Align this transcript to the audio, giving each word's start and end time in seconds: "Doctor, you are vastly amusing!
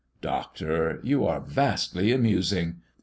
"Doctor, 0.21 0.99
you 1.03 1.27
are 1.27 1.41
vastly 1.41 2.11
amusing! 2.11 2.77